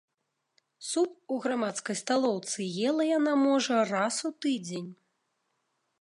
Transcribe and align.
Суп 0.91 1.11
у 1.35 1.37
грамадскай 1.43 1.95
сталоўцы 2.01 2.59
ела 2.89 3.03
яна, 3.17 3.37
можа, 3.45 3.73
раз 3.93 4.15
у 4.31 4.33
тыдзень. 4.47 4.91